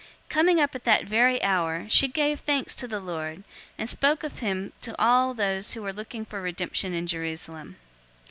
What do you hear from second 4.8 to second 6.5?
to all those who were looking for